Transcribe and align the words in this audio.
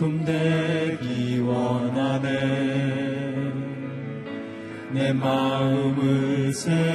기쁨 0.00 0.24
되기 0.24 1.40
원하네. 1.40 2.30
내 4.92 5.12
마음을 5.12 6.54
새 6.54 6.89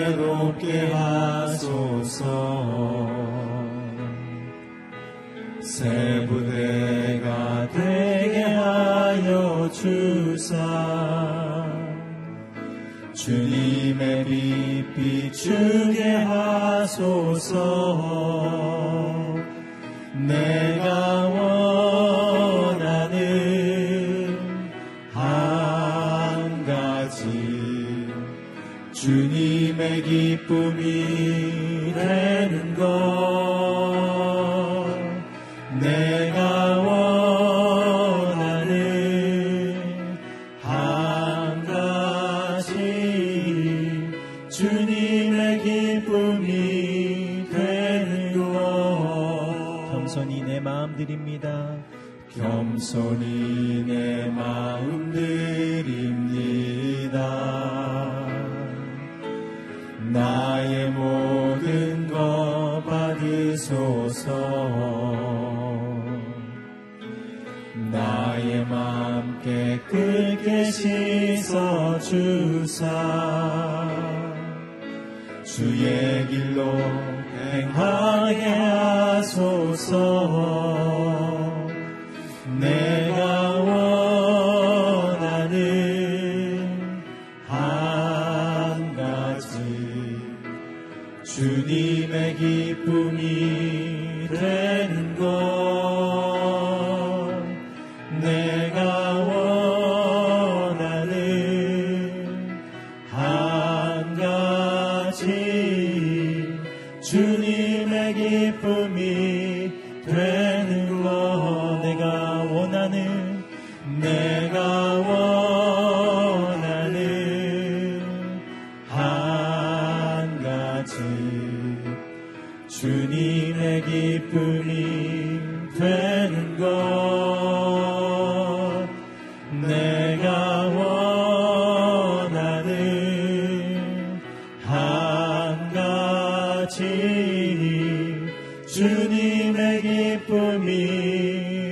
주님의 29.96 30.04
기쁨이 30.04 31.35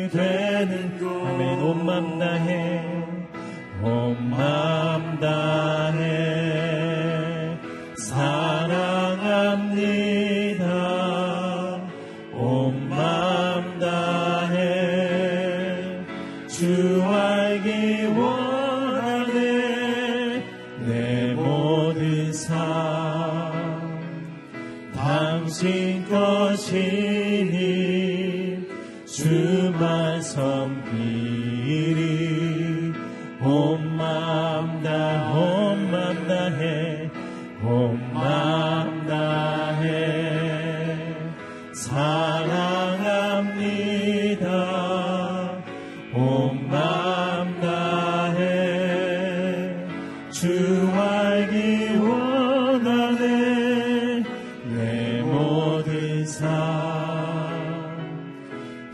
되는 0.09 0.99
것 0.99 1.27
아멘. 1.27 1.59
온 1.61 1.85
마음 1.85 2.19
다해 2.19 2.81
온 3.81 4.29
마음 4.29 5.19
다해 5.19 6.42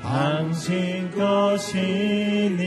당신 0.10 1.12
것이니 1.12 2.60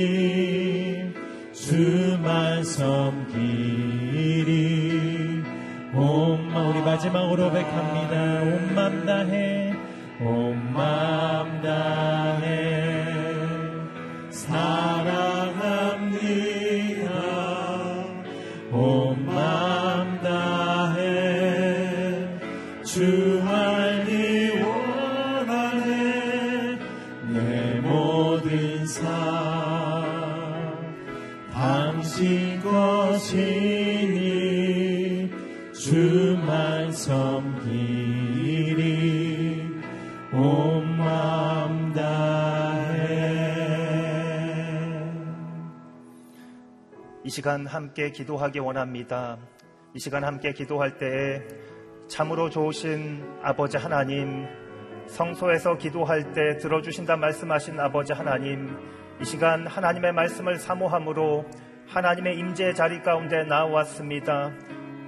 주만 1.52 2.62
섬기리 2.62 3.42
온 5.92 6.48
마음 6.52 6.70
우리 6.70 6.80
마지막으로 6.82 7.50
백합니다. 7.50 8.42
온 8.42 8.74
마음 8.76 9.04
다해 9.04 9.74
온 10.20 10.72
마음 10.72 11.60
다해 11.62 12.31
시간 47.32 47.66
함께 47.66 48.10
기도하기 48.10 48.58
원합니다. 48.58 49.38
이 49.94 49.98
시간 49.98 50.22
함께 50.22 50.52
기도할 50.52 50.98
때에 50.98 51.40
참으로 52.06 52.50
좋으신 52.50 53.24
아버지 53.42 53.78
하나님, 53.78 54.46
성소에서 55.06 55.78
기도할 55.78 56.34
때 56.34 56.58
들어주신다 56.58 57.16
말씀하신 57.16 57.80
아버지 57.80 58.12
하나님, 58.12 58.76
이 59.18 59.24
시간 59.24 59.66
하나님의 59.66 60.12
말씀을 60.12 60.56
사모함으로 60.56 61.46
하나님의 61.88 62.36
임재 62.36 62.74
자리 62.74 63.00
가운데 63.00 63.44
나왔습니다. 63.44 64.52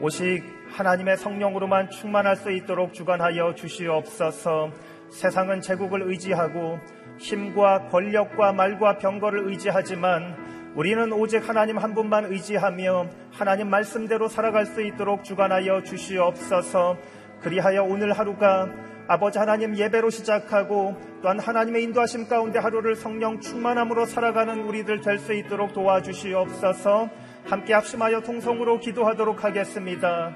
오직 0.01 0.43
하나님의 0.71 1.19
성령으로만 1.19 1.91
충만할 1.91 2.37
수 2.37 2.51
있도록 2.53 2.95
주관하여 2.95 3.55
주시옵소서. 3.55 4.71
세상은 5.11 5.61
제국을 5.61 6.01
의지하고 6.09 6.79
힘과 7.19 7.89
권력과 7.91 8.55
말과 8.55 8.97
병거를 8.97 9.47
의지하지만 9.51 10.64
우리는 10.75 11.13
오직 11.13 11.49
하나님 11.49 11.79
한 11.79 11.95
분만 11.95 12.25
의지하며 12.25 13.07
하나님 13.31 13.71
말씀대로 13.71 14.27
살아갈 14.29 14.67
수 14.67 14.83
있도록 14.83 15.23
주관하여 15.23 15.85
주시옵소서. 15.85 16.97
그리하여 17.43 17.85
오늘 17.85 18.13
하루가 18.13 18.69
아버지 19.07 19.39
하나님 19.39 19.77
예배로 19.77 20.11
시작하고 20.11 20.97
또한 21.23 21.39
하나님의 21.39 21.85
인도하심 21.85 22.27
가운데 22.27 22.59
하루를 22.59 22.97
성령 22.97 23.39
충만함으로 23.39 24.07
살아가는 24.07 24.63
우리들 24.63 25.01
될 25.01 25.19
수 25.19 25.33
있도록 25.33 25.75
도와주시옵소서 25.75 27.09
함께 27.45 27.75
합심하여 27.75 28.23
통성으로 28.23 28.81
기도하도록 28.81 29.45
하겠습니다. 29.45 30.35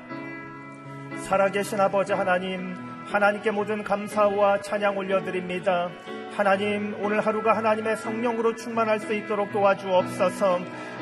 살아계신 1.24 1.80
아버지 1.80 2.12
하나님, 2.12 2.74
하나님께 3.06 3.50
모든 3.50 3.82
감사와 3.82 4.60
찬양 4.60 4.98
올려드립니다. 4.98 5.90
하나님, 6.38 6.94
오늘 7.00 7.18
하루가 7.18 7.56
하나님의 7.56 7.96
성령으로 7.96 8.54
충만할 8.54 9.00
수 9.00 9.12
있도록 9.12 9.50
도와주옵소서. 9.50 10.60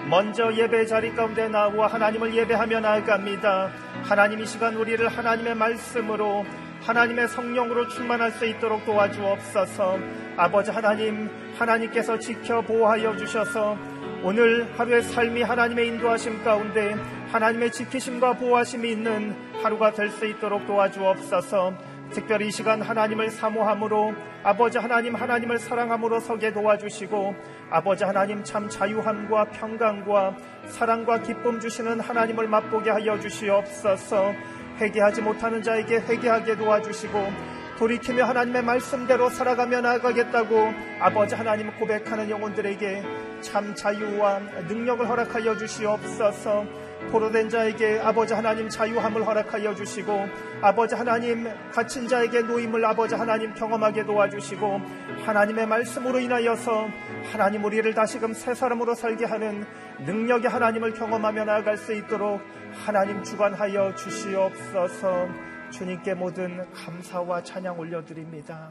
먼저 0.09 0.51
예배 0.51 0.87
자리 0.87 1.15
가운데 1.15 1.47
나와 1.47 1.89
하나님을 1.89 2.35
예배하며 2.35 2.81
나아갑니다. 2.81 3.69
하나님 4.05 4.41
이 4.41 4.47
시간 4.47 4.75
우리를 4.77 5.07
하나님의 5.07 5.55
말씀으로 5.57 6.47
하나님의 6.85 7.29
성령으로 7.29 7.87
충만할 7.89 8.31
수 8.31 8.47
있도록 8.47 8.87
도와주옵소서. 8.87 9.99
아버지 10.39 10.71
하나님, 10.71 11.29
하나님께서 11.59 12.19
지켜 12.19 12.63
보호하여 12.63 13.15
주셔서 13.19 13.77
오늘 14.23 14.67
하루의 14.79 15.03
삶이 15.03 15.43
하나님의 15.43 15.89
인도하심 15.89 16.45
가운데 16.45 16.95
하나님의 17.31 17.73
지키심과 17.73 18.39
보호하심이 18.39 18.91
있는 18.91 19.37
하루가 19.63 19.93
될 19.93 20.09
수 20.09 20.25
있도록 20.25 20.67
도와주옵소서. 20.67 21.75
특별히 22.11 22.49
이 22.49 22.51
시간 22.51 22.81
하나님을 22.81 23.31
사모함으로 23.31 24.15
아버지 24.43 24.79
하나님 24.79 25.15
하나님을 25.15 25.59
사랑함으로 25.59 26.21
서게 26.21 26.53
도와주시고 26.53 27.35
아버지 27.71 28.05
하나님 28.05 28.43
참 28.45 28.69
자유함과 28.69 29.47
평강과 29.47 30.37
사랑과 30.69 31.21
기쁨 31.23 31.61
주시는 31.61 32.01
하나님을 32.01 32.49
맛보게 32.49 32.91
하여 32.91 33.19
주시옵소서. 33.19 34.33
회개하지 34.81 35.23
못하는 35.23 35.63
자에게 35.63 35.97
회개하게 35.97 36.57
도와주시고 36.57 37.19
돌이키며 37.79 38.25
하나님의 38.25 38.63
말씀대로 38.63 39.29
살아가며 39.29 39.83
나아가겠다고 39.83 40.73
아버지 41.01 41.35
하나님 41.35 41.71
고백하는 41.79 42.31
영혼들에게 42.31 43.03
참 43.43 43.75
자유와 43.75 44.39
능력을 44.69 45.07
허락하여 45.07 45.57
주시옵소서 45.57 46.86
포로된 47.11 47.49
자에게 47.49 48.01
아버지 48.01 48.35
하나님 48.35 48.69
자유함을 48.69 49.27
허락하여 49.27 49.75
주시고 49.75 50.27
아버지 50.61 50.95
하나님 50.95 51.49
갇힌 51.71 52.09
자에게 52.09 52.43
노임을 52.43 52.85
아버지 52.85 53.15
하나님 53.15 53.55
경험하게 53.55 54.05
도와주시고 54.05 54.81
하나님의 55.25 55.67
말씀으로 55.67 56.19
인하여서 56.19 56.89
하나님 57.33 57.65
우리를 57.65 57.93
다시금 57.95 58.35
새 58.35 58.55
사람으로 58.55 58.95
살게 58.95 59.25
하는 59.25 59.65
능력의 60.05 60.51
하나님을 60.51 60.95
경험하며 60.95 61.45
나아갈 61.45 61.77
수 61.77 61.93
있도록 61.95 62.41
하나님 62.85 63.23
주관하여 63.23 63.95
주시옵소서 63.95 65.29
주님께 65.71 66.15
모든 66.15 66.71
감사와 66.73 67.43
찬양 67.43 67.79
올려드립니다. 67.79 68.71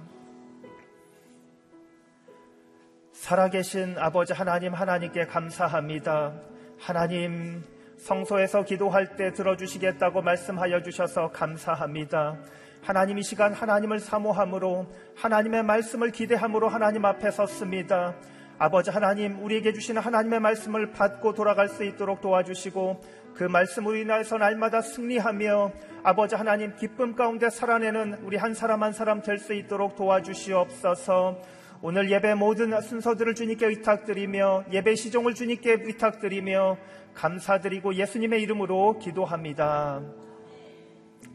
살아계신 3.12 3.96
아버지 3.98 4.34
하나님 4.34 4.74
하나님께 4.74 5.26
감사합니다. 5.26 6.34
하나님 6.80 7.64
성소에서 7.98 8.64
기도할 8.64 9.16
때 9.16 9.32
들어주시겠다고 9.34 10.22
말씀하여 10.22 10.82
주셔서 10.84 11.32
감사합니다. 11.32 12.38
하나님 12.82 13.18
이 13.18 13.24
시간 13.24 13.54
하나님을 13.54 14.00
사모함으로 14.00 14.86
하나님의 15.16 15.64
말씀을 15.64 16.12
기대함으로 16.12 16.70
하나님 16.70 17.06
앞에 17.06 17.32
섰습니다. 17.32 18.16
아버지 18.58 18.90
하나님 18.90 19.44
우리에게 19.44 19.74
주시는 19.74 20.02
하나님의 20.02 20.40
말씀을 20.40 20.92
받고 20.92 21.34
돌아갈 21.34 21.68
수 21.68 21.84
있도록 21.84 22.22
도와주시고 22.22 23.02
그 23.34 23.44
말씀으로 23.44 23.96
인하여서 23.98 24.38
날마다 24.38 24.82
승리하며 24.82 25.72
아버지 26.04 26.36
하나님 26.36 26.76
기쁨 26.78 27.16
가운데 27.16 27.50
살아내는 27.50 28.20
우리 28.24 28.38
한 28.38 28.54
사람 28.54 28.84
한 28.84 28.94
사람 28.94 29.22
될 29.22 29.40
수 29.40 29.54
있도록 29.54 29.96
도와주시옵소서. 29.96 31.42
오늘 31.88 32.10
예배 32.10 32.34
모든 32.34 32.82
순서들을 32.82 33.36
주님께 33.36 33.68
의탁드리며 33.68 34.66
예배 34.72 34.96
시종을 34.96 35.36
주님께 35.36 35.82
의탁드리며 35.84 36.80
감사드리고 37.14 37.94
예수님의 37.94 38.42
이름으로 38.42 38.98
기도합니다. 38.98 40.02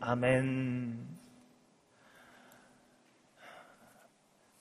아멘. 0.00 1.06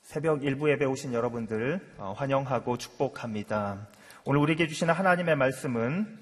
새벽 0.02 0.44
일부 0.44 0.70
예배 0.70 0.84
오신 0.84 1.12
여러분들 1.12 1.80
어, 1.98 2.14
환영하고 2.16 2.78
축복합니다. 2.78 3.88
오늘 4.24 4.40
우리에게 4.42 4.68
주시는 4.68 4.94
하나님의 4.94 5.34
말씀은 5.34 6.20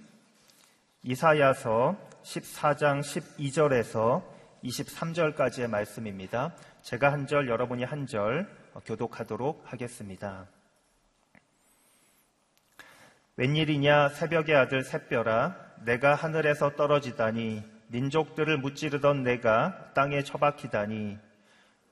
이사야서 1.03 1.95
14장 2.23 3.01
12절에서 3.03 4.23
23절까지의 4.65 5.69
말씀입니다. 5.69 6.55
제가 6.89 7.13
한 7.13 7.27
절, 7.27 7.49
여러분이 7.49 7.85
한 7.85 8.07
절 8.07 8.49
교독하도록 8.87 9.63
하겠습니다. 9.67 10.47
웬일이냐 13.37 14.09
새벽의 14.09 14.57
아들 14.57 14.83
샛별아 14.83 15.55
내가 15.85 16.15
하늘에서 16.15 16.77
떨어지다니 16.77 17.63
민족들을 17.89 18.57
무찌르던 18.57 19.23
내가 19.23 19.93
땅에 19.93 20.23
처박히다니 20.23 21.19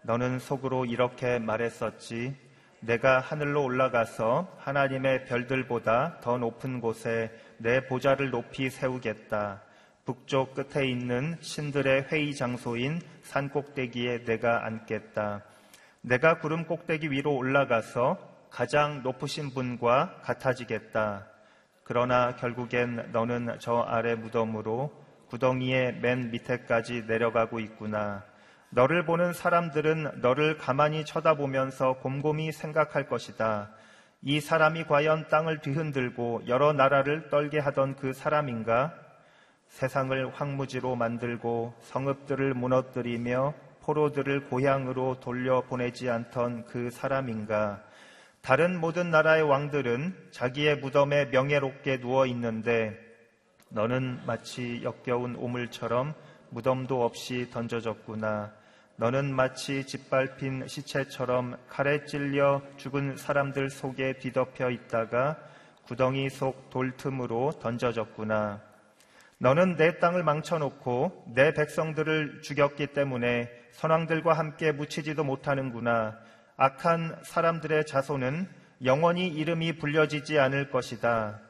너는 0.00 0.38
속으로 0.38 0.86
이렇게 0.86 1.38
말했었지 1.40 2.34
내가 2.80 3.20
하늘로 3.20 3.64
올라가서 3.64 4.56
하나님의 4.60 5.26
별들보다 5.26 6.20
더 6.22 6.38
높은 6.38 6.80
곳에 6.80 7.30
내 7.58 7.86
보좌를 7.86 8.30
높이 8.30 8.70
세우겠다. 8.70 9.65
북쪽 10.06 10.54
끝에 10.54 10.86
있는 10.86 11.36
신들의 11.40 12.06
회의 12.12 12.32
장소인 12.32 13.00
산 13.22 13.48
꼭대기에 13.48 14.24
내가 14.24 14.64
앉겠다. 14.64 15.42
내가 16.00 16.38
구름 16.38 16.64
꼭대기 16.64 17.10
위로 17.10 17.34
올라가서 17.34 18.16
가장 18.48 19.02
높으신 19.02 19.50
분과 19.50 20.20
같아지겠다. 20.22 21.26
그러나 21.82 22.36
결국엔 22.36 23.10
너는 23.10 23.56
저 23.58 23.80
아래 23.80 24.14
무덤으로 24.14 24.92
구덩이의 25.28 25.98
맨 26.00 26.30
밑에까지 26.30 27.02
내려가고 27.08 27.58
있구나. 27.58 28.24
너를 28.70 29.04
보는 29.06 29.32
사람들은 29.32 30.20
너를 30.20 30.56
가만히 30.56 31.04
쳐다보면서 31.04 31.94
곰곰이 31.94 32.52
생각할 32.52 33.08
것이다. 33.08 33.72
이 34.22 34.40
사람이 34.40 34.84
과연 34.84 35.26
땅을 35.28 35.62
뒤흔들고 35.62 36.42
여러 36.46 36.72
나라를 36.72 37.28
떨게 37.28 37.58
하던 37.58 37.96
그 37.96 38.12
사람인가? 38.12 39.05
세상을 39.68 40.34
황무지로 40.34 40.96
만들고 40.96 41.74
성읍들을 41.80 42.54
무너뜨리며 42.54 43.54
포로들을 43.82 44.48
고향으로 44.48 45.20
돌려보내지 45.20 46.10
않던 46.10 46.66
그 46.66 46.90
사람인가? 46.90 47.82
다른 48.40 48.78
모든 48.80 49.10
나라의 49.10 49.42
왕들은 49.42 50.28
자기의 50.30 50.78
무덤에 50.78 51.26
명예롭게 51.26 52.00
누워 52.00 52.26
있는데 52.26 52.96
너는 53.68 54.20
마치 54.24 54.80
역겨운 54.82 55.36
오물처럼 55.36 56.14
무덤도 56.50 57.04
없이 57.04 57.50
던져졌구나. 57.50 58.52
너는 58.96 59.34
마치 59.34 59.84
짓밟힌 59.84 60.66
시체처럼 60.68 61.56
칼에 61.68 62.04
찔려 62.06 62.62
죽은 62.76 63.16
사람들 63.16 63.68
속에 63.68 64.18
뒤덮여 64.18 64.70
있다가 64.70 65.36
구덩이 65.86 66.30
속 66.30 66.70
돌틈으로 66.70 67.52
던져졌구나. 67.60 68.62
너는 69.38 69.76
내 69.76 69.98
땅을 69.98 70.22
망쳐놓고 70.22 71.32
내 71.34 71.52
백성들을 71.52 72.40
죽였기 72.42 72.88
때문에 72.88 73.50
선왕들과 73.72 74.32
함께 74.32 74.72
묻히지도 74.72 75.24
못하는구나. 75.24 76.16
악한 76.56 77.18
사람들의 77.22 77.84
자손은 77.84 78.48
영원히 78.84 79.28
이름이 79.28 79.76
불려지지 79.76 80.38
않을 80.38 80.70
것이다. 80.70 81.40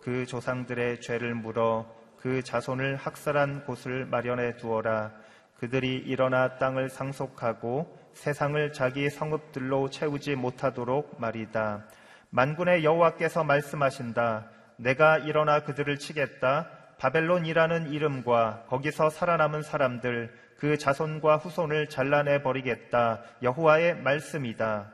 그 0.00 0.24
조상들의 0.24 1.02
죄를 1.02 1.34
물어 1.34 1.94
그 2.16 2.42
자손을 2.42 2.96
학살한 2.96 3.64
곳을 3.64 4.06
마련해 4.06 4.56
두어라. 4.56 5.12
그들이 5.58 5.96
일어나 5.96 6.56
땅을 6.56 6.88
상속하고 6.88 7.98
세상을 8.14 8.72
자기 8.72 9.10
성읍들로 9.10 9.90
채우지 9.90 10.34
못하도록 10.36 11.20
말이다. 11.20 11.84
만군의 12.30 12.84
여호와께서 12.84 13.44
말씀하신다. 13.44 14.48
내가 14.76 15.18
일어나 15.18 15.64
그들을 15.64 15.98
치겠다. 15.98 16.77
바벨론이라는 16.98 17.92
이름과 17.92 18.64
거기서 18.68 19.10
살아남은 19.10 19.62
사람들 19.62 20.32
그 20.58 20.76
자손과 20.76 21.36
후손을 21.36 21.88
잘라내 21.88 22.42
버리겠다. 22.42 23.22
여호와의 23.42 23.96
말씀이다. 24.02 24.92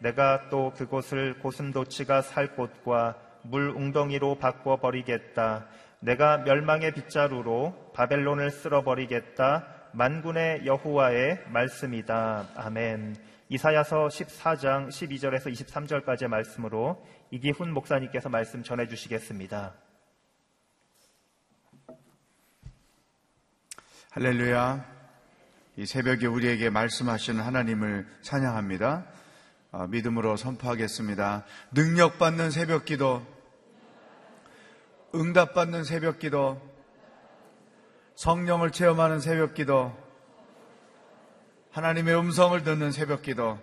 내가 0.00 0.48
또 0.50 0.72
그곳을 0.76 1.38
고슴도치가 1.38 2.22
살 2.22 2.54
곳과 2.56 3.16
물 3.42 3.70
웅덩이로 3.70 4.38
바꿔 4.38 4.76
버리겠다. 4.76 5.66
내가 6.00 6.38
멸망의 6.38 6.92
빗자루로 6.94 7.92
바벨론을 7.94 8.50
쓸어 8.50 8.82
버리겠다. 8.82 9.66
만군의 9.92 10.66
여호와의 10.66 11.44
말씀이다. 11.48 12.46
아멘. 12.56 13.16
이사야서 13.48 14.08
14장 14.08 14.88
12절에서 14.88 15.50
23절까지의 15.52 16.28
말씀으로 16.28 17.04
이기훈 17.30 17.72
목사님께서 17.72 18.28
말씀 18.28 18.62
전해 18.62 18.86
주시겠습니다. 18.86 19.87
할렐루야. 24.20 24.84
이 25.76 25.86
새벽에 25.86 26.26
우리에게 26.26 26.70
말씀하시는 26.70 27.40
하나님을 27.40 28.04
찬양합니다. 28.22 29.06
어, 29.70 29.86
믿음으로 29.86 30.36
선포하겠습니다. 30.36 31.44
능력받는 31.70 32.50
새벽 32.50 32.84
기도, 32.84 33.24
응답받는 35.14 35.84
새벽 35.84 36.18
기도, 36.18 36.60
성령을 38.16 38.72
체험하는 38.72 39.20
새벽 39.20 39.54
기도, 39.54 39.96
하나님의 41.70 42.18
음성을 42.18 42.60
듣는 42.64 42.90
새벽 42.90 43.22
기도, 43.22 43.56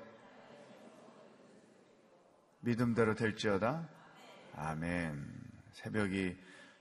믿음대로 2.62 3.16
될지어다. 3.16 3.90
아멘. 4.56 5.22
새벽이 5.74 6.38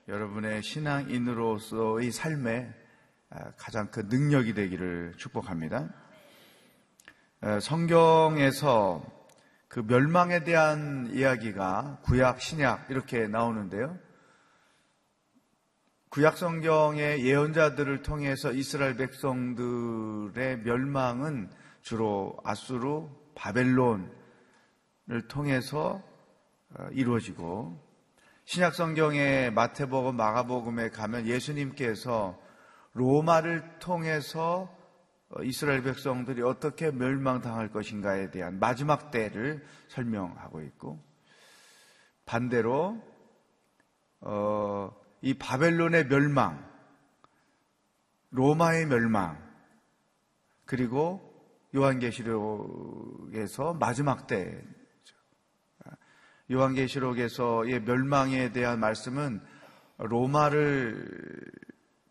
여러분의 0.07 0.63
신앙인으로서의 0.63 2.13
삶에 2.13 2.73
아, 2.73 2.84
가장 3.57 3.91
큰 3.91 4.07
능력이 4.07 4.53
되기를 4.53 5.13
축복합니다. 5.17 5.89
성경에서 7.61 9.05
그 9.67 9.81
멸망에 9.85 10.43
대한 10.43 11.09
이야기가 11.11 11.99
구약, 12.03 12.41
신약 12.41 12.89
이렇게 12.89 13.27
나오는데요. 13.27 13.97
구약 16.09 16.37
성경의 16.37 17.25
예언자들을 17.25 18.01
통해서 18.01 18.53
이스라엘 18.53 18.95
백성들의 18.95 20.59
멸망은 20.59 21.51
주로 21.81 22.37
아수르, 22.45 23.09
바벨론을 23.35 24.07
통해서 25.27 26.01
어, 26.77 26.87
이루어지고 26.91 27.83
신약 28.45 28.75
성경의 28.75 29.51
마태복음, 29.51 30.15
마가복음에 30.15 30.89
가면 30.89 31.27
예수님께서 31.27 32.39
로마를 32.95 33.77
통해서 33.79 34.73
어, 35.29 35.43
이스라엘 35.43 35.83
백성들이 35.83 36.41
어떻게 36.41 36.91
멸망당할 36.91 37.71
것인가에 37.71 38.31
대한 38.31 38.57
마지막 38.59 39.11
때를 39.11 39.63
설명하고 39.89 40.61
있고 40.61 40.99
반대로 42.25 43.01
어, 44.21 44.95
이 45.21 45.33
바벨론의 45.35 46.07
멸망, 46.07 46.65
로마의 48.31 48.87
멸망, 48.87 49.43
그리고 50.65 51.21
요한계시록에서 51.75 53.73
마지막 53.73 54.25
때 54.27 54.63
요한계시록에서의 56.51 57.81
멸망에 57.81 58.51
대한 58.51 58.79
말씀은 58.79 59.41
로마를 59.97 61.41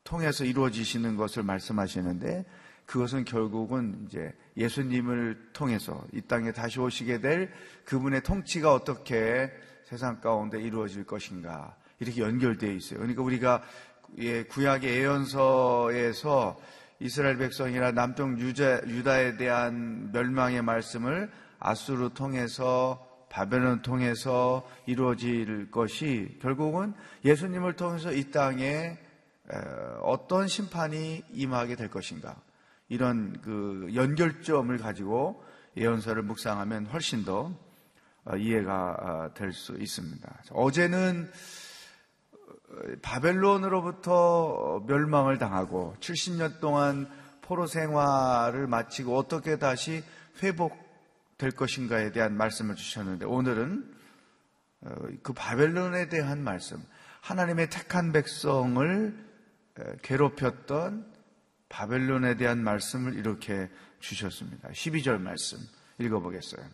통해서 0.05 0.45
이루어지시는 0.45 1.17
것을 1.17 1.43
말씀하시는데 1.43 2.45
그것은 2.87 3.25
결국은 3.25 4.07
이제 4.07 4.33
예수님을 4.57 5.51
통해서 5.55 6.05
이 6.13 6.21
땅에 6.21 6.53
다시 6.53 6.79
오시게 6.79 7.21
될 7.21 7.51
그분의 7.87 8.23
통치가 8.23 8.75
어떻게 8.75 9.51
세상 9.85 10.21
가운데 10.21 10.61
이루어질 10.61 11.05
것인가 11.05 11.77
이렇게 11.99 12.21
연결되어 12.21 12.71
있어요. 12.73 12.99
그러니까 12.99 13.23
우리가 13.23 13.63
예, 14.19 14.45
구약의 14.45 14.91
예언서에서 14.91 16.57
이스라엘 17.01 17.39
백성이나 17.39 17.91
남쪽 17.91 18.39
유자, 18.39 18.81
유다 18.87 19.21
에 19.21 19.37
대한 19.37 20.13
멸망의 20.13 20.63
말씀을 20.63 21.31
아수르 21.59 22.11
통해서 22.15 23.05
바벨론 23.31 23.83
통해서 23.83 24.65
이루어질 24.87 25.71
것이 25.71 26.39
결국은 26.41 26.95
예수님을 27.25 27.75
통해서 27.75 28.13
이 28.13 28.31
땅에 28.31 28.97
어떤 30.03 30.49
심판이 30.49 31.23
임하게 31.33 31.77
될 31.77 31.89
것인가 31.89 32.37
이런 32.89 33.41
그 33.43 33.89
연결점을 33.95 34.77
가지고 34.79 35.43
예언서를 35.77 36.23
묵상하면 36.23 36.87
훨씬 36.87 37.25
더 37.25 37.57
어, 38.25 38.37
이해가 38.37 38.97
어, 39.01 39.35
될수 39.35 39.77
있습니다. 39.79 40.43
어제는 40.51 41.31
바벨론으로부터 43.03 44.85
멸망을 44.87 45.39
당하고 45.39 45.95
70년 46.01 46.61
동안 46.61 47.09
포로 47.43 47.67
생활을 47.67 48.67
마치고 48.67 49.17
어떻게 49.17 49.59
다시 49.59 50.03
회복될 50.43 51.53
것인가에 51.53 52.13
대한 52.13 52.37
말씀을 52.37 52.75
주셨는데 52.75 53.27
오늘은 53.27 53.95
어, 54.83 54.95
그 55.23 55.33
바벨론에 55.33 56.09
대한 56.09 56.43
말씀, 56.43 56.83
하나님의 57.21 57.71
택한 57.71 58.13
백성을 58.13 59.24
괴롭혔던 60.03 61.13
바벨론에 61.69 62.37
대한 62.37 62.63
말씀을 62.63 63.15
이렇게 63.15 63.69
주셨습니다. 63.99 64.69
12절 64.69 65.21
말씀 65.21 65.59
읽어보겠어요. 65.99 66.65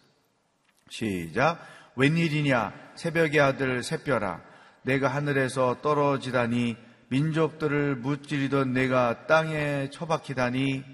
시작. 0.88 1.58
웬일이냐 1.96 2.92
새벽의 2.96 3.40
아들 3.40 3.82
새별아 3.82 4.42
내가 4.82 5.08
하늘에서 5.08 5.80
떨어지다니 5.80 6.76
민족들을 7.08 7.96
무찌르던 7.96 8.72
내가 8.72 9.26
땅에 9.26 9.90
처박히다니 9.90 10.84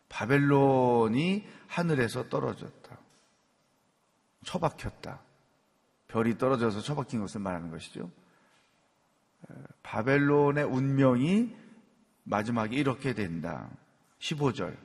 바벨론이 0.08 1.46
하늘에서 1.66 2.28
떨어졌다. 2.28 2.98
처박혔다. 4.44 5.27
별이 6.08 6.38
떨어져서 6.38 6.80
처박힌 6.80 7.20
것을 7.20 7.40
말하는 7.40 7.70
것이죠. 7.70 8.10
바벨론의 9.82 10.64
운명이 10.64 11.54
마지막에 12.24 12.76
이렇게 12.76 13.14
된다. 13.14 13.70
15절. 14.18 14.76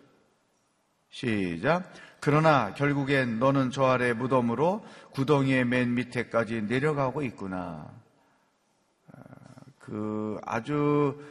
시작. 1.10 1.92
그러나 2.20 2.74
결국엔 2.74 3.39
너는 3.39 3.72
저 3.72 3.86
아래 3.86 4.13
무덤으로 4.13 4.86
구덩이의 5.12 5.65
맨 5.65 5.94
밑에까지 5.94 6.63
내려가고 6.63 7.22
있구나. 7.22 7.92
그 9.80 10.39
아주 10.46 11.22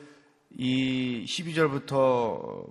이 0.50 1.24
12절부터 1.26 2.66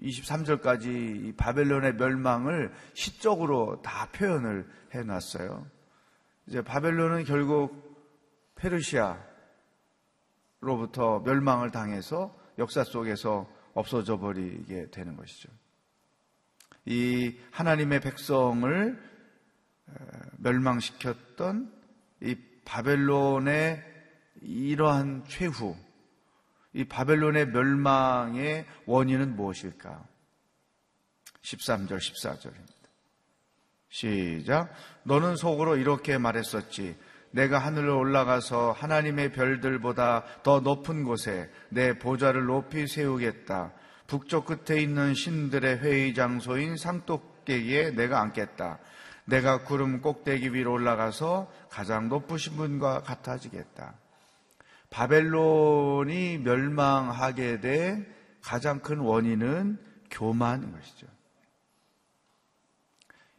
23절까지 0.00 1.36
바벨론의 1.36 1.94
멸망을 1.94 2.72
시적으로 2.92 3.80
다 3.82 4.08
표현을 4.12 4.68
해 4.94 5.02
놨어요. 5.02 5.66
이제 6.46 6.62
바벨론은 6.62 7.24
결국 7.24 7.82
페르시아로부터 8.56 9.20
멸망을 11.20 11.70
당해서 11.70 12.38
역사 12.58 12.84
속에서 12.84 13.50
없어져 13.74 14.18
버리게 14.18 14.90
되는 14.90 15.16
것이죠. 15.16 15.50
이 16.86 17.38
하나님의 17.50 18.00
백성을 18.00 19.14
멸망시켰던 20.38 21.72
이 22.22 22.36
바벨론의 22.64 23.84
이러한 24.42 25.24
최후, 25.26 25.76
이 26.72 26.84
바벨론의 26.84 27.48
멸망의 27.48 28.66
원인은 28.86 29.36
무엇일까? 29.36 30.06
13절, 31.42 31.98
14절입니다. 31.98 32.83
시작. 33.94 34.74
너는 35.04 35.36
속으로 35.36 35.76
이렇게 35.76 36.18
말했었지. 36.18 36.96
내가 37.30 37.60
하늘로 37.60 37.96
올라가서 37.96 38.72
하나님의 38.72 39.30
별들보다 39.32 40.24
더 40.42 40.58
높은 40.58 41.04
곳에 41.04 41.48
내 41.68 41.96
보좌를 41.96 42.44
높이 42.44 42.88
세우겠다. 42.88 43.70
북쪽 44.08 44.46
끝에 44.46 44.80
있는 44.80 45.14
신들의 45.14 45.78
회의 45.78 46.12
장소인 46.12 46.76
상독계기에 46.76 47.92
내가 47.92 48.20
앉겠다. 48.20 48.80
내가 49.26 49.62
구름 49.62 50.00
꼭대기 50.00 50.52
위로 50.54 50.72
올라가서 50.72 51.48
가장 51.70 52.08
높으신 52.08 52.56
분과 52.56 53.02
같아지겠다. 53.02 53.94
바벨론이 54.90 56.38
멸망하게 56.38 57.60
된 57.60 58.12
가장 58.42 58.80
큰 58.80 58.98
원인은 58.98 59.78
교만인 60.10 60.72
것이죠. 60.72 61.13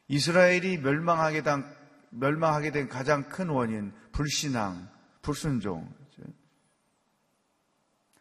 이스라엘이 0.07 0.77
멸망하게 0.79 1.41
된, 1.41 1.63
멸망하게 2.11 2.71
된 2.71 2.89
가장 2.89 3.27
큰 3.29 3.49
원인, 3.49 3.93
불신앙, 4.11 4.89
불순종. 5.21 5.93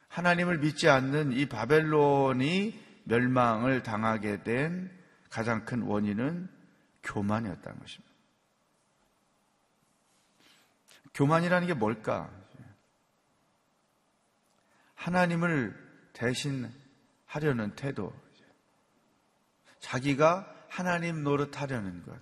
하나님을 0.09 0.59
믿지 0.59 0.89
않는 0.89 1.33
이 1.33 1.47
바벨론이 1.47 2.81
멸망을 3.05 3.83
당하게 3.83 4.45
된 4.45 4.91
가장 5.29 5.65
큰 5.65 5.83
원인은 5.83 6.49
교만이었다는 7.03 7.81
것입니다. 7.81 8.15
교만이라는 11.15 11.67
게 11.67 11.75
뭘까? 11.75 12.31
하나님을 14.95 15.77
대신하려는 16.13 17.75
태도. 17.77 18.13
자기가 19.81 20.54
하나님 20.75 21.23
노릇하려는 21.23 22.03
것. 22.03 22.19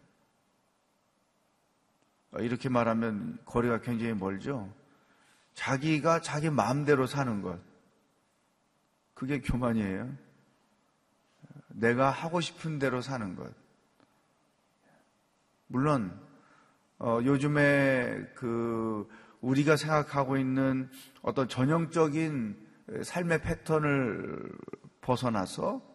어, 2.33 2.41
이렇게 2.41 2.69
말하면 2.69 3.39
거리가 3.47 3.81
굉장히 3.81 4.13
멀죠. 4.13 4.71
자기가 5.55 6.21
자기 6.21 6.51
마음대로 6.51 7.07
사는 7.07 7.41
것. 7.41 7.59
그게 9.15 9.41
교만이에요. 9.41 10.13
내가 11.69 12.11
하고 12.11 12.43
싶은 12.43 12.79
대로 12.79 13.01
사는 13.01 13.37
것. 13.37 13.51
물론, 15.67 16.21
어, 16.99 17.21
요즘에 17.25 18.35
그, 18.35 19.09
우리가 19.41 19.77
생각하고 19.77 20.37
있는 20.37 20.91
어떤 21.23 21.49
전형적인 21.49 22.69
삶의 23.03 23.41
패턴을 23.41 24.53
벗어나서 25.01 25.77
어, 25.77 25.92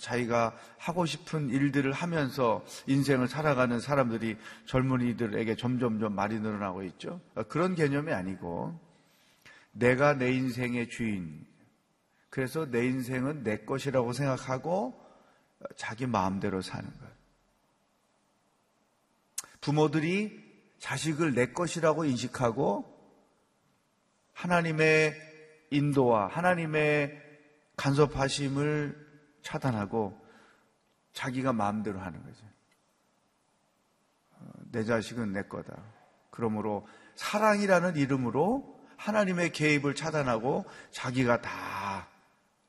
자기가 0.00 0.56
하고 0.78 1.04
싶은 1.06 1.50
일들을 1.50 1.92
하면서 1.92 2.64
인생을 2.86 3.28
살아가는 3.28 3.78
사람들이 3.80 4.36
젊은이들에게 4.66 5.56
점점점 5.56 6.14
많이 6.14 6.38
늘어나고 6.38 6.82
있죠. 6.84 7.20
어, 7.34 7.42
그런 7.44 7.74
개념이 7.74 8.12
아니고 8.12 8.78
내가 9.72 10.14
내 10.14 10.32
인생의 10.32 10.88
주인. 10.88 11.46
그래서 12.30 12.70
내 12.70 12.86
인생은 12.86 13.42
내 13.42 13.58
것이라고 13.58 14.12
생각하고 14.12 14.98
어, 15.60 15.64
자기 15.76 16.06
마음대로 16.06 16.62
사는 16.62 16.88
것. 16.88 17.14
부모들이 19.60 20.42
자식을 20.78 21.34
내 21.34 21.52
것이라고 21.52 22.04
인식하고 22.04 22.92
하나님의 24.32 25.14
인도와 25.70 26.26
하나님의 26.28 27.22
간섭하심을 27.76 29.03
차단하고 29.44 30.20
자기가 31.12 31.52
마음대로 31.52 32.00
하는 32.00 32.22
거죠. 32.24 32.44
어, 34.32 34.50
내 34.72 34.82
자식은 34.82 35.32
내 35.32 35.42
거다. 35.42 35.80
그러므로 36.30 36.88
사랑이라는 37.14 37.96
이름으로 37.96 38.82
하나님의 38.96 39.52
개입을 39.52 39.94
차단하고 39.94 40.64
자기가 40.90 41.40
다 41.40 42.08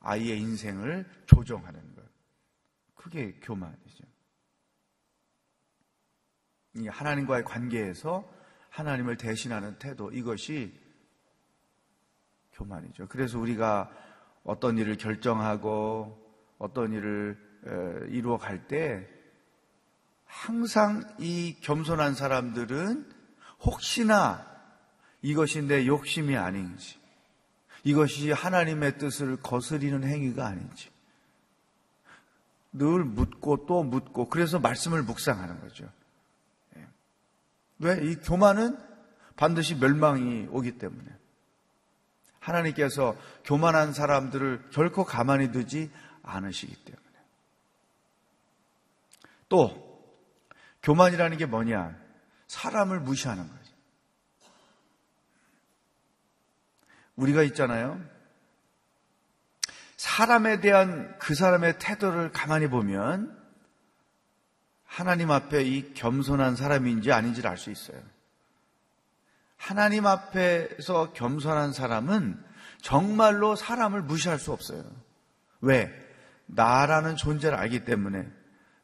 아이의 0.02 0.40
인생을 0.40 1.10
조정하는 1.26 1.96
것. 1.96 2.04
그게 2.94 3.34
교만이죠. 3.42 4.04
이 6.76 6.88
하나님과의 6.88 7.46
관계에서 7.46 8.30
하나님을 8.70 9.18
대신하는 9.18 9.80
태도, 9.80 10.12
이것이 10.12 10.78
교만이죠. 12.52 13.08
그래서 13.08 13.40
우리가 13.40 13.90
어떤 14.44 14.78
일을 14.78 14.98
결정하고 14.98 16.25
어떤 16.58 16.94
일을 16.94 17.38
이루어 18.10 18.38
갈 18.38 18.68
때 18.68 19.08
항상 20.26 21.04
이 21.18 21.56
겸손한 21.62 22.14
사람들은 22.14 23.10
혹시나 23.62 24.46
이것이 25.22 25.62
내 25.64 25.88
욕심이 25.88 26.36
아닌지, 26.36 27.00
이것이 27.84 28.32
하나님의 28.32 28.98
뜻을 28.98 29.38
거스리는 29.38 30.04
행위가 30.04 30.46
아닌지, 30.46 30.90
늘 32.74 33.04
묻고 33.06 33.66
또 33.66 33.84
묻고, 33.84 34.30
그래서 34.30 34.60
말씀을 34.60 35.04
묵상하는 35.04 35.62
거죠. 35.62 35.90
예. 36.76 36.86
왜? 37.80 38.00
이 38.04 38.16
교만은 38.16 38.78
반드시 39.38 39.76
멸망이 39.76 40.48
오기 40.52 40.78
때문에. 40.78 41.06
하나님께서 42.40 43.16
교만한 43.46 43.94
사람들을 43.94 44.70
결코 44.72 45.06
가만히 45.06 45.52
두지 45.52 45.90
않으시기 46.26 46.76
때문에. 46.76 47.06
또, 49.50 49.86
교만이라는 50.84 51.38
게 51.38 51.46
뭐냐? 51.46 51.96
사람을 52.48 53.00
무시하는 53.00 53.48
거죠. 53.48 53.72
우리가 57.16 57.44
있잖아요. 57.44 58.04
사람에 59.98 60.60
대한 60.60 61.18
그 61.20 61.34
사람의 61.34 61.80
태도를 61.80 62.32
가만히 62.32 62.68
보면 62.68 63.42
하나님 64.86 65.32
앞에 65.32 65.64
이 65.64 65.94
겸손한 65.94 66.56
사람인지 66.56 67.12
아닌지를 67.12 67.50
알 67.50 67.58
수 67.58 67.72
있어요. 67.72 68.02
하나님 69.58 70.06
앞에서 70.06 71.14
겸손한 71.14 71.74
사람은 71.74 72.44
정말로 72.82 73.56
사람을 73.56 74.04
무시할 74.04 74.38
수 74.38 74.52
없어요. 74.52 74.84
왜? 75.62 76.05
나라는 76.48 77.16
존재를 77.16 77.58
알기 77.58 77.86
때문에 77.86 78.28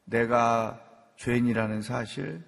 내가 0.04 0.80
죄인이라는 1.16 1.82
사실, 1.82 2.42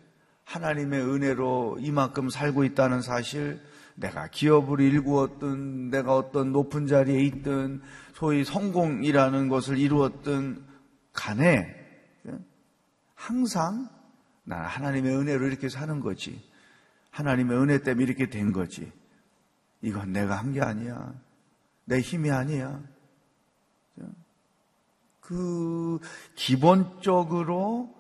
하나님의 0.45 1.01
은혜로 1.03 1.79
이만큼 1.81 2.29
살고 2.29 2.65
있다는 2.65 3.01
사실, 3.01 3.61
내가 3.95 4.27
기업을 4.29 4.81
일구었든, 4.81 5.91
내가 5.91 6.17
어떤 6.17 6.53
높은 6.53 6.87
자리에 6.87 7.23
있든, 7.23 7.81
소위 8.15 8.45
성공이라는 8.45 9.49
것을 9.49 9.79
이루었든 9.79 10.65
간에, 11.13 11.85
항상 13.15 13.89
나 14.43 14.57
하나님의 14.63 15.17
은혜로 15.17 15.47
이렇게 15.47 15.69
사는 15.69 16.01
거지. 16.01 16.43
하나님의 17.11 17.57
은혜 17.57 17.79
때문에 17.83 18.05
이렇게 18.05 18.29
된 18.29 18.53
거지. 18.53 18.93
이건 19.81 20.13
내가 20.13 20.37
한 20.37 20.53
게 20.53 20.61
아니야. 20.61 21.15
내 21.85 22.01
힘이 22.01 22.31
아니야. 22.31 22.83
그 25.25 26.01
기본적으로 26.35 27.95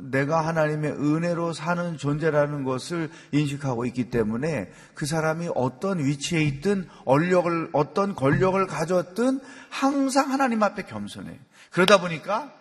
내가 0.00 0.44
하나님의 0.46 0.92
은혜로 0.92 1.52
사는 1.52 1.96
존재라는 1.96 2.64
것을 2.64 3.10
인식하고 3.32 3.86
있기 3.86 4.10
때문에 4.10 4.70
그 4.94 5.06
사람이 5.06 5.50
어떤 5.54 6.00
위치에 6.00 6.42
있든 6.42 6.88
권력을 7.04 7.70
어떤 7.72 8.14
권력을 8.14 8.66
가졌든 8.66 9.40
항상 9.70 10.32
하나님 10.32 10.62
앞에 10.62 10.82
겸손해. 10.82 11.38
그러다 11.70 12.00
보니까 12.00 12.52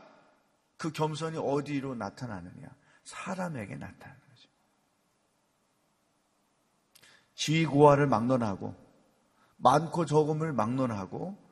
그 0.77 0.91
겸손이 0.91 1.38
어디로 1.38 1.95
나타나느냐? 1.95 2.67
사람에게 3.03 3.75
나타나는 3.75 4.21
거죠. 4.29 4.49
지위 7.33 7.65
고하를 7.65 8.05
막론하고 8.05 8.75
많고 9.57 10.05
적음을 10.05 10.53
막론하고 10.53 11.46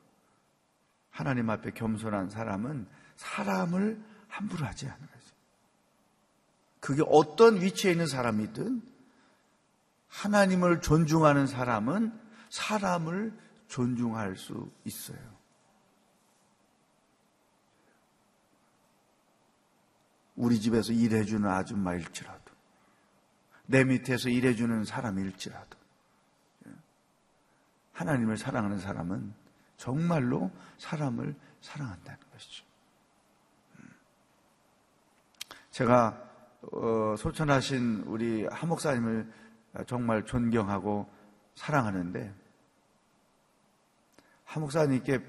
하나님 1.16 1.48
앞에 1.48 1.70
겸손한 1.70 2.28
사람은 2.28 2.86
사람을 3.16 4.04
함부로 4.28 4.66
하지 4.66 4.86
않는 4.86 5.00
거죠. 5.00 5.34
그게 6.78 7.02
어떤 7.06 7.62
위치에 7.62 7.92
있는 7.92 8.06
사람이든 8.06 8.82
하나님을 10.08 10.82
존중하는 10.82 11.46
사람은 11.46 12.12
사람을 12.50 13.32
존중할 13.68 14.36
수 14.36 14.70
있어요. 14.84 15.18
우리 20.34 20.60
집에서 20.60 20.92
일해주는 20.92 21.48
아줌마일지라도, 21.48 22.52
내 23.64 23.84
밑에서 23.84 24.28
일해주는 24.28 24.84
사람일지라도, 24.84 25.78
하나님을 27.94 28.36
사랑하는 28.36 28.78
사람은 28.78 29.45
정말로 29.76 30.50
사람을 30.78 31.34
사랑한다는 31.60 32.18
것이죠. 32.32 32.64
음. 33.78 33.88
제가 35.70 36.22
어, 36.72 37.14
소천하신 37.16 38.04
우리 38.06 38.46
하 38.46 38.66
목사님을 38.66 39.30
정말 39.86 40.24
존경하고 40.24 41.08
사랑하는데 41.54 42.34
하 44.44 44.60
목사님께 44.60 45.20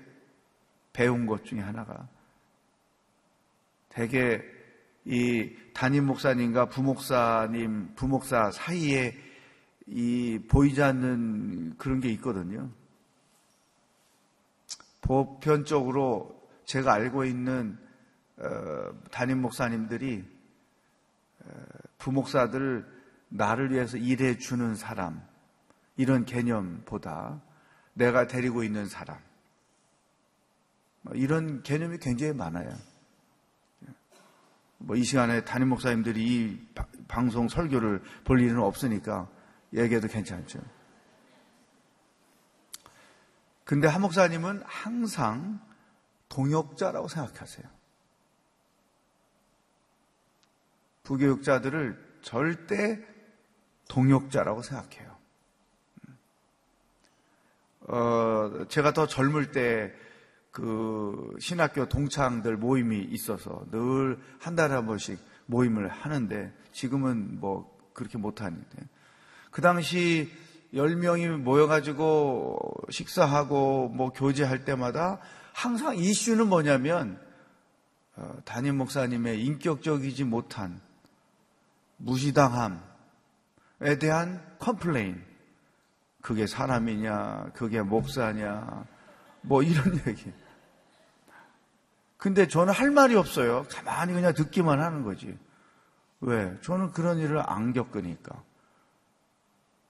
배운 0.93 1.25
것 1.25 1.45
중에 1.45 1.59
하나가 1.59 2.07
대개 3.89 4.41
이 5.05 5.55
담임 5.73 6.05
목사님과 6.05 6.65
부목사님, 6.65 7.93
부목사 7.95 8.51
사이에 8.51 9.15
이 9.87 10.39
보이지 10.49 10.83
않는 10.83 11.77
그런 11.77 12.01
게 12.01 12.09
있거든요. 12.09 12.69
보편적으로 15.07 16.37
제가 16.65 16.93
알고 16.93 17.23
있는 17.23 17.77
어, 18.37 18.91
담임 19.09 19.41
목사님들이 19.41 20.23
어, 21.45 21.51
부목사들 21.97 22.85
나를 23.29 23.71
위해서 23.71 23.97
일해 23.97 24.37
주는 24.37 24.75
사람 24.75 25.25
이런 25.95 26.25
개념보다 26.25 27.41
내가 27.93 28.27
데리고 28.27 28.63
있는 28.63 28.85
사람 28.85 29.17
뭐 31.01 31.13
이런 31.15 31.63
개념이 31.63 31.97
굉장히 31.99 32.33
많아요. 32.33 32.69
뭐 34.79 34.95
이 34.95 35.03
시간에 35.03 35.43
담임 35.43 35.69
목사님들이 35.69 36.23
이 36.23 36.67
방송 37.07 37.47
설교를 37.47 38.01
볼 38.23 38.41
일은 38.41 38.59
없으니까 38.59 39.27
얘기해도 39.73 40.07
괜찮죠. 40.07 40.59
근데 43.67 43.87
한 43.87 44.01
목사님은 44.01 44.63
항상 44.65 45.59
동역자라고 46.29 47.07
생각하세요. 47.07 47.67
부교육자들을 51.03 52.19
절대 52.21 53.05
동역자라고 53.87 54.61
생각해요. 54.63 55.15
어, 57.81 58.65
제가 58.67 58.93
더 58.93 59.05
젊을 59.05 59.51
때 59.51 60.07
그 60.57 61.35
신학교 61.39 61.87
동창들 61.87 62.57
모임이 62.57 62.99
있어서 63.11 63.63
늘 63.69 64.19
한 64.39 64.55
달에 64.55 64.73
한 64.73 64.87
번씩 64.87 65.19
모임을 65.45 65.87
하는데 65.87 66.51
지금은 66.71 67.39
뭐 67.39 67.77
그렇게 67.93 68.17
못하는데 68.17 68.89
그 69.51 69.61
당시 69.61 70.31
10명이 70.73 71.37
모여가지고 71.37 72.59
식사하고 72.89 73.89
뭐 73.89 74.11
교제할 74.11 74.65
때마다 74.65 75.19
항상 75.53 75.95
이슈는 75.95 76.47
뭐냐면 76.47 77.19
어, 78.15 78.37
담임 78.45 78.77
목사님의 78.77 79.43
인격적이지 79.43 80.23
못한 80.23 80.81
무시당함에 81.97 82.79
대한 83.99 84.41
complain. 84.59 85.23
그게 86.21 86.45
사람이냐, 86.45 87.51
그게 87.53 87.81
목사냐, 87.81 88.85
뭐 89.41 89.63
이런 89.63 90.01
얘기. 90.07 90.33
근데 92.17 92.47
저는 92.47 92.73
할 92.73 92.91
말이 92.91 93.15
없어요. 93.15 93.65
가만히 93.69 94.13
그냥 94.13 94.33
듣기만 94.33 94.81
하는 94.81 95.03
거지. 95.03 95.37
왜? 96.19 96.57
저는 96.61 96.91
그런 96.91 97.19
일을 97.19 97.41
안 97.45 97.73
겪으니까. 97.73 98.43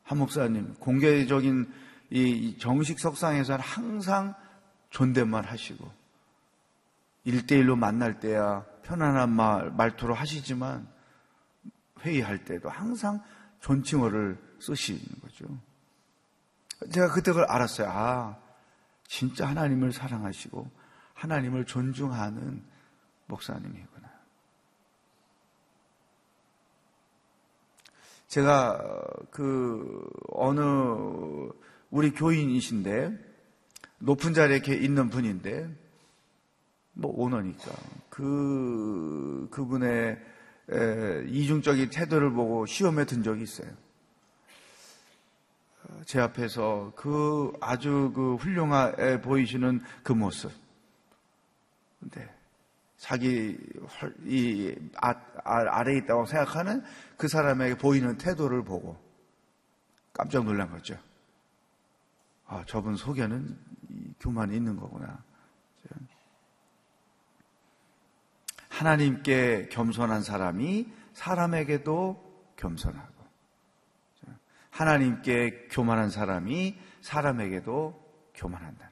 한 0.07 0.19
목사님, 0.19 0.73
공개적인 0.75 1.69
이 2.11 2.57
정식 2.59 2.97
석상에서는 2.97 3.59
항상 3.59 4.33
존댓말 4.89 5.45
하시고, 5.45 5.91
일대일로 7.25 7.75
만날 7.75 8.21
때야 8.21 8.63
편안한 8.83 9.29
말, 9.29 9.69
말투로 9.71 10.13
하시지만, 10.13 10.87
회의할 11.99 12.45
때도 12.45 12.69
항상 12.69 13.21
존칭어를 13.59 14.41
쓰시는 14.61 15.01
거죠. 15.21 15.45
제가 16.93 17.09
그때 17.09 17.31
그걸 17.31 17.43
알았어요. 17.49 17.89
아, 17.89 18.37
진짜 19.07 19.45
하나님을 19.45 19.91
사랑하시고 19.91 20.71
하나님을 21.15 21.65
존중하는 21.65 22.63
목사님이구나. 23.25 24.07
제가 28.27 29.07
그 29.31 30.09
어느 30.33 30.59
우리 31.89 32.11
교인이신데 32.11 33.25
높은 33.99 34.33
자리에 34.33 34.59
있는 34.75 35.09
분인데 35.09 35.69
뭐 36.93 37.11
오너니까 37.15 37.71
그 38.09 39.47
그분의 39.51 40.19
이중적인 41.27 41.89
태도를 41.89 42.31
보고 42.31 42.65
시험에 42.65 43.05
든 43.05 43.23
적이 43.23 43.43
있어요. 43.43 43.69
제 46.05 46.19
앞에서 46.19 46.91
그 46.95 47.53
아주 47.61 48.11
그 48.13 48.35
훌륭해 48.35 49.21
보이시는 49.21 49.81
그 50.03 50.11
모습. 50.11 50.51
근데 51.99 52.36
자기 52.97 53.57
이 54.25 54.75
아, 55.01 55.13
아, 55.43 55.83
래에 55.83 55.97
있다고 55.97 56.25
생각하는 56.25 56.83
그 57.15 57.27
사람에게 57.27 57.77
보이는 57.77 58.17
태도를 58.17 58.63
보고 58.63 58.97
깜짝 60.13 60.43
놀란 60.43 60.69
거죠. 60.69 60.97
아, 62.47 62.63
저분 62.65 62.95
속에는 62.95 63.57
교만이 64.19 64.55
있는 64.55 64.77
거구나. 64.77 65.23
하나님께 68.69 69.69
겸손한 69.71 70.21
사람이 70.21 70.91
사람에게도 71.13 72.53
겸손하고 72.57 73.17
하나님께 74.69 75.69
교만한 75.71 76.11
사람이 76.11 76.79
사람에게도 77.01 77.99
교만한다는 78.35 78.77
거죠. 78.77 78.86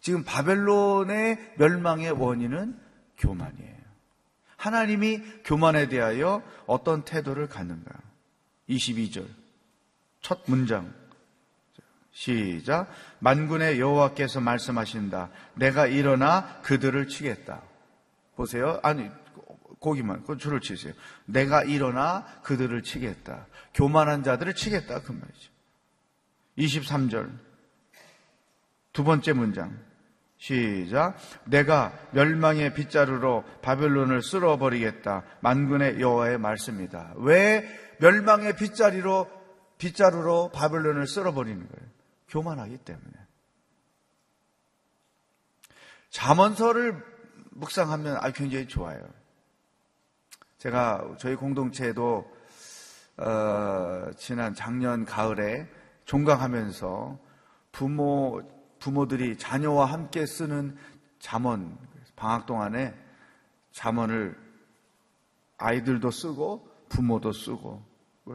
지금 0.00 0.24
바벨론의 0.24 1.54
멸망의 1.58 2.12
원인은 2.12 2.78
교만이에요. 3.18 3.80
하나님이 4.56 5.22
교만에 5.44 5.88
대하여 5.88 6.42
어떤 6.66 7.04
태도를 7.04 7.48
갖는가? 7.48 7.92
22절 8.68 9.26
첫 10.20 10.40
문장 10.46 10.92
시작 12.12 12.90
만군의 13.20 13.80
여호와께서 13.80 14.40
말씀하신다. 14.40 15.30
내가 15.54 15.86
일어나 15.86 16.60
그들을 16.62 17.08
치겠다. 17.08 17.62
보세요. 18.36 18.80
아니, 18.82 19.08
고기만, 19.78 20.24
그 20.24 20.36
줄을 20.36 20.60
치세요. 20.60 20.92
내가 21.24 21.62
일어나 21.62 22.26
그들을 22.42 22.82
치겠다. 22.82 23.46
교만한 23.74 24.22
자들을 24.22 24.54
치겠다. 24.54 25.02
그 25.02 25.12
말이죠. 25.12 25.50
23절. 26.58 27.30
두 28.92 29.04
번째 29.04 29.32
문장. 29.32 29.78
시작. 30.40 31.16
내가 31.44 31.92
멸망의 32.12 32.72
빗자루로 32.72 33.44
바벨론을 33.60 34.22
쓸어버리겠다. 34.22 35.22
만군의 35.40 36.00
여호와의 36.00 36.38
말씀이다. 36.38 37.12
왜 37.16 37.68
멸망의 37.98 38.56
빗자루로 38.56 39.28
빗자루로 39.76 40.50
바벨론을 40.54 41.06
쓸어버리는 41.06 41.58
거예요? 41.58 41.90
교만하기 42.28 42.78
때문에. 42.78 43.12
잠언서를 46.08 47.04
묵상하면 47.50 48.16
아 48.16 48.30
굉장히 48.30 48.66
좋아요. 48.66 49.06
제가 50.56 51.16
저희 51.18 51.34
공동체에도 51.36 52.30
어, 53.18 54.10
지난 54.16 54.54
작년 54.54 55.04
가을에 55.04 55.68
종강하면서 56.06 57.18
부모 57.72 58.59
부모들이 58.80 59.38
자녀와 59.38 59.86
함께 59.86 60.26
쓰는 60.26 60.76
잠언 61.18 61.78
방학 62.16 62.46
동안에 62.46 62.94
잠언을 63.72 64.36
아이들도 65.58 66.10
쓰고 66.10 66.68
부모도 66.88 67.32
쓰고 67.32 67.82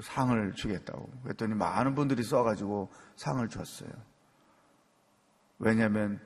상을 0.01 0.53
주겠다고 0.53 1.09
그랬더니 1.23 1.53
많은 1.55 1.95
분들이 1.95 2.23
써가지고 2.23 2.91
상을 3.15 3.47
줬어요. 3.49 3.89
왜냐하면 5.59 6.19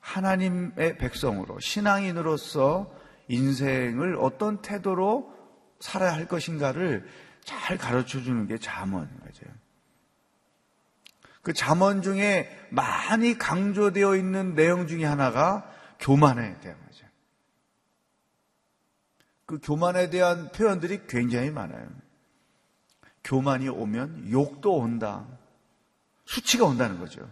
하나님의 0.00 0.98
백성으로 0.98 1.58
신앙인으로서 1.60 2.92
인생을 3.28 4.16
어떤 4.20 4.62
태도로 4.62 5.34
살아야 5.80 6.14
할 6.14 6.26
것인가를 6.28 7.06
잘 7.44 7.76
가르쳐 7.76 8.20
주는 8.20 8.46
게 8.46 8.58
잠언인 8.58 9.08
거죠. 9.20 9.46
그 11.46 11.52
잠언 11.52 12.02
중에 12.02 12.50
많이 12.70 13.38
강조되어 13.38 14.16
있는 14.16 14.56
내용 14.56 14.88
중에 14.88 15.04
하나가 15.04 15.64
교만에 16.00 16.58
대한 16.58 16.76
거죠. 16.84 17.06
그 19.44 19.60
교만에 19.62 20.10
대한 20.10 20.50
표현들이 20.50 21.06
굉장히 21.06 21.50
많아요. 21.50 21.88
교만이 23.22 23.68
오면 23.68 24.32
욕도 24.32 24.74
온다. 24.74 25.24
수치가 26.24 26.64
온다는 26.64 26.98
거죠. 26.98 27.30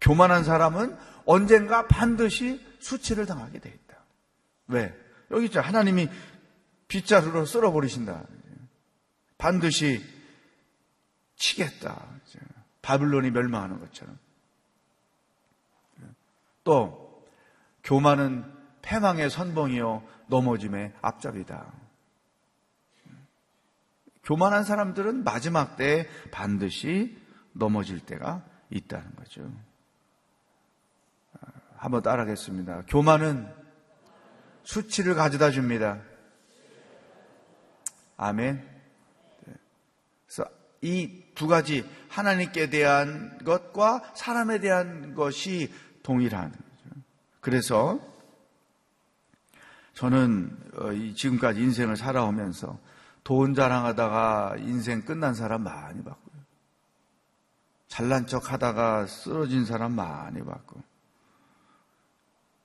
교만한 0.00 0.42
사람은 0.42 0.98
언젠가 1.24 1.86
반드시 1.86 2.60
수치를 2.80 3.26
당하게 3.26 3.60
돼 3.60 3.68
있다. 3.68 3.96
왜? 4.66 4.92
여기 5.30 5.44
있죠. 5.44 5.60
하나님이 5.60 6.08
빗자루로 6.88 7.46
쓸어버리신다. 7.46 8.24
반드시 9.38 10.04
치겠다. 11.36 12.16
바빌론이 12.86 13.32
멸망하는 13.32 13.80
것처럼. 13.80 14.16
또, 16.62 17.24
교만은 17.82 18.44
패망의 18.82 19.28
선봉이요, 19.28 20.04
넘어짐의 20.28 20.94
앞잡이다. 21.02 21.72
교만한 24.22 24.62
사람들은 24.62 25.24
마지막 25.24 25.76
때에 25.76 26.06
반드시 26.30 27.20
넘어질 27.52 27.98
때가 27.98 28.44
있다는 28.70 29.16
거죠. 29.16 29.52
한번 31.76 32.02
따라하겠습니다. 32.02 32.82
교만은 32.86 33.52
수치를 34.62 35.16
가져다 35.16 35.50
줍니다. 35.50 36.02
아멘. 38.16 38.56
네. 39.46 39.54
그래서 40.26 40.48
이 40.86 41.26
두 41.36 41.46
가지 41.46 41.88
하나님께 42.08 42.70
대한 42.70 43.38
것과 43.44 44.02
사람에 44.14 44.58
대한 44.58 45.14
것이 45.14 45.72
동일한 46.02 46.50
거죠. 46.50 47.00
그래서 47.40 48.00
저는 49.92 50.56
어, 50.74 51.14
지금까지 51.14 51.60
인생을 51.60 51.96
살아오면서 51.96 52.78
돈 53.22 53.54
자랑하다가 53.54 54.56
인생 54.60 55.02
끝난 55.02 55.34
사람 55.34 55.62
많이 55.62 56.02
봤고요. 56.02 56.36
잘난 57.88 58.26
척 58.26 58.52
하다가 58.52 59.06
쓰러진 59.06 59.64
사람 59.64 59.92
많이 59.92 60.42
봤고. 60.42 60.82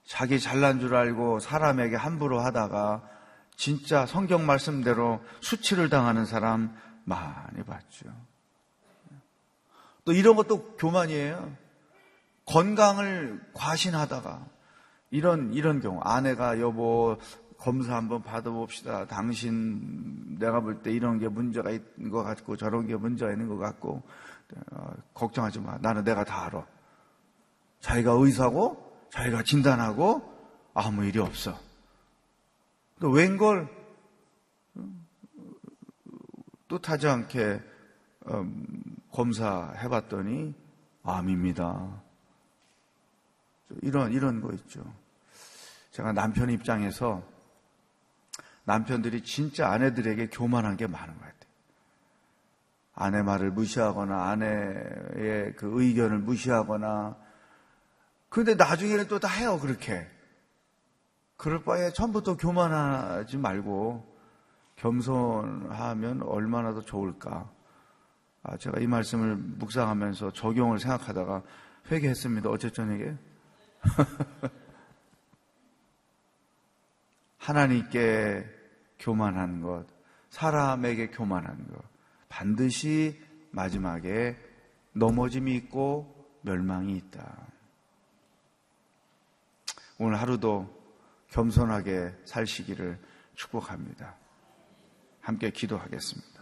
자기 0.06 0.40
잘난 0.40 0.80
줄 0.80 0.96
알고 0.96 1.40
사람에게 1.40 1.96
함부로 1.96 2.40
하다가 2.42 3.08
진짜 3.56 4.06
성경 4.06 4.46
말씀대로 4.46 5.22
수치를 5.42 5.90
당하는 5.90 6.26
사람 6.26 6.76
많이 7.04 7.64
봤죠. 7.64 8.08
또 10.06 10.14
이런 10.14 10.36
것도 10.36 10.76
교만이에요. 10.78 11.52
건강을 12.46 13.42
과신하다가 13.54 14.46
이런 15.12 15.54
이런 15.54 15.80
경우 15.80 16.00
아내가 16.02 16.60
여보 16.60 17.18
검사 17.58 17.96
한번 17.96 18.24
받아봅시다. 18.24 19.06
당신 19.06 20.40
내가 20.40 20.62
볼 20.62 20.82
때 20.82 20.92
이런 20.92 21.20
게 21.20 21.28
문제가 21.28 21.70
있는 21.70 22.10
것 22.10 22.24
같고 22.24 22.58
저런 22.58 22.88
게 22.88 22.96
문제가 22.96 23.32
있는 23.32 23.48
것 23.48 23.58
같고 23.58 24.02
어, 24.72 24.94
걱정하지 25.14 25.60
마. 25.60 25.78
나는 25.78 26.04
내가 26.04 26.24
다 26.24 26.46
알아. 26.46 26.66
자기가 27.82 28.14
의사고 28.14 28.92
자기가 29.12 29.44
진단하고 29.44 30.24
아무 30.74 31.06
일이 31.06 31.20
없어. 31.20 31.58
또 33.00 33.10
웬걸 33.10 33.70
뜻하지 36.80 37.08
않게 37.08 37.62
음, 38.28 38.84
검사해 39.12 39.90
봤더니 39.90 40.54
암입니다. 41.04 42.02
이런 43.82 44.12
이런 44.14 44.42
거 44.42 44.54
있죠. 44.54 44.82
제가 45.92 46.14
남편 46.14 46.50
입장에서 46.50 47.24
남편들이 48.64 49.24
진짜 49.24 49.70
아내들에게 49.70 50.30
교만한 50.30 50.78
게 50.78 50.88
많은 50.88 51.14
것 51.16 51.20
같아요. 51.20 51.42
아내 52.94 53.22
말을 53.22 53.52
무시하거나 53.52 54.30
아내의 54.30 55.56
그 55.56 55.82
의견을 55.82 56.20
무시하거나 56.20 57.18
근데 58.30 58.56
나중에는 58.56 59.08
또 59.08 59.20
다 59.20 59.28
해요 59.28 59.60
그렇게 59.60 60.08
그럴 61.36 61.64
바에 61.64 61.92
처음부터 61.92 62.38
교만하지 62.38 63.38
말고 63.38 64.11
겸손하면 64.82 66.24
얼마나 66.24 66.74
더 66.74 66.82
좋을까 66.82 67.50
아, 68.44 68.58
제가 68.58 68.80
이 68.80 68.88
말씀을 68.88 69.36
묵상하면서 69.36 70.34
적용을 70.34 70.80
생각하다가 70.80 71.44
회개했습니다 71.92 72.50
저녁에 72.74 73.16
하나님께 77.38 78.46
교만한 79.00 79.62
것, 79.62 79.86
사람에게 80.30 81.10
교만한 81.10 81.68
것, 81.68 81.82
반드시 82.30 83.22
마지막에 83.52 84.38
넘어짐이 84.94 85.56
있고 85.56 86.38
멸망이 86.42 86.96
있다. 86.98 87.48
오늘 90.00 90.20
하루도 90.20 90.68
겸손하게 91.30 92.16
살시기를 92.26 93.00
축복합니다. 93.36 94.16
함께 95.22 95.52
기도하겠습니다. 95.52 96.42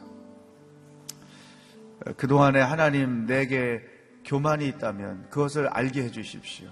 그동안에 2.18 2.62
하나님 2.62 3.26
내게 3.26 3.84
교만이 4.26 4.68
있다면 4.68 5.30
그것을 5.30 5.68
알게 5.68 6.04
해 6.04 6.12
주십시오. 6.12 6.70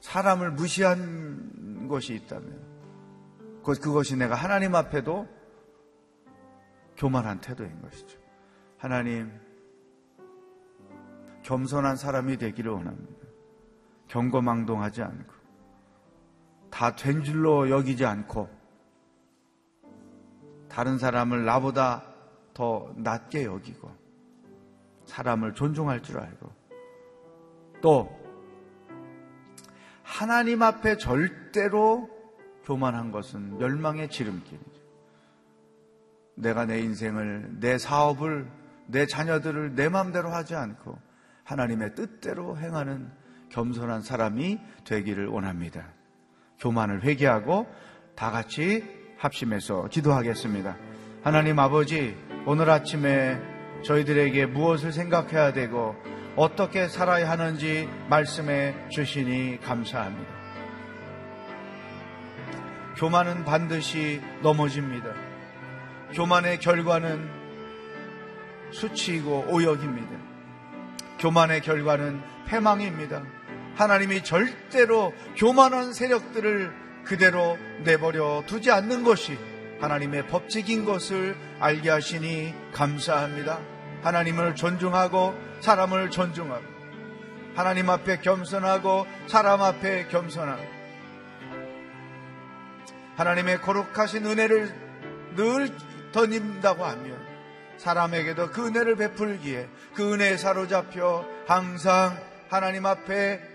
사람을 0.00 0.52
무시한 0.52 1.88
것이 1.88 2.14
있다면 2.14 2.74
그것이 3.62 4.16
내가 4.16 4.34
하나님 4.34 4.74
앞에도 4.74 5.26
교만한 6.96 7.40
태도인 7.40 7.80
것이죠. 7.80 8.18
하나님, 8.76 9.32
겸손한 11.42 11.96
사람이 11.96 12.36
되기를 12.36 12.70
원합니다. 12.70 13.26
경거망동하지 14.08 15.02
않고, 15.02 15.34
다 16.70 16.94
된 16.94 17.22
줄로 17.22 17.70
여기지 17.70 18.04
않고, 18.04 18.50
다른 20.74 20.98
사람을 20.98 21.44
나보다 21.44 22.02
더 22.52 22.92
낮게 22.96 23.44
여기고, 23.44 23.92
사람을 25.06 25.54
존중할 25.54 26.02
줄 26.02 26.18
알고, 26.18 26.50
또, 27.80 28.20
하나님 30.02 30.62
앞에 30.62 30.96
절대로 30.96 32.10
교만한 32.64 33.12
것은 33.12 33.58
멸망의 33.58 34.10
지름길이죠. 34.10 34.80
내가 36.34 36.64
내 36.66 36.80
인생을, 36.80 37.60
내 37.60 37.78
사업을, 37.78 38.50
내 38.88 39.06
자녀들을 39.06 39.76
내 39.76 39.88
마음대로 39.88 40.30
하지 40.30 40.56
않고 40.56 40.98
하나님의 41.44 41.94
뜻대로 41.94 42.58
행하는 42.58 43.12
겸손한 43.50 44.02
사람이 44.02 44.58
되기를 44.84 45.28
원합니다. 45.28 45.86
교만을 46.58 47.04
회개하고 47.04 47.72
다 48.16 48.32
같이 48.32 49.03
합심해서 49.24 49.88
기도하겠습니다. 49.88 50.76
하나님 51.22 51.58
아버지, 51.58 52.14
오늘 52.44 52.68
아침에 52.68 53.40
저희들에게 53.82 54.44
무엇을 54.46 54.92
생각해야 54.92 55.54
되고 55.54 55.96
어떻게 56.36 56.88
살아야 56.88 57.30
하는지 57.30 57.88
말씀해 58.10 58.90
주시니 58.90 59.60
감사합니다. 59.62 60.30
교만은 62.98 63.46
반드시 63.46 64.20
넘어집니다. 64.42 65.14
교만의 66.12 66.60
결과는 66.60 67.26
수치이고 68.72 69.46
오역입니다. 69.48 70.10
교만의 71.18 71.62
결과는 71.62 72.20
패망입니다. 72.46 73.22
하나님이 73.76 74.22
절대로 74.22 75.14
교만한 75.36 75.94
세력들을 75.94 76.83
그대로 77.04 77.58
내버려 77.84 78.42
두지 78.46 78.70
않는 78.70 79.04
것이 79.04 79.38
하나님의 79.80 80.26
법칙인 80.28 80.84
것을 80.84 81.36
알게 81.60 81.90
하시니 81.90 82.54
감사합니다. 82.72 83.60
하나님을 84.02 84.54
존중하고 84.54 85.34
사람을 85.60 86.10
존중하고 86.10 86.64
하나님 87.54 87.88
앞에 87.88 88.18
겸손하고 88.20 89.06
사람 89.26 89.62
앞에 89.62 90.08
겸손하고 90.08 90.62
하나님의 93.16 93.60
거룩하신 93.60 94.26
은혜를 94.26 94.74
늘 95.36 95.70
덧입는다고 96.12 96.84
하면 96.84 97.24
사람에게도 97.78 98.50
그 98.50 98.66
은혜를 98.66 98.96
베풀기에 98.96 99.68
그 99.94 100.14
은혜에 100.14 100.36
사로잡혀 100.36 101.26
항상 101.46 102.18
하나님 102.48 102.86
앞에 102.86 103.53